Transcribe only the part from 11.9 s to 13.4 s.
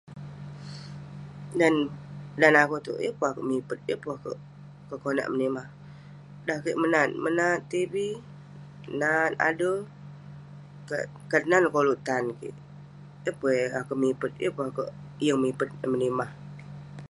tan kik. yeng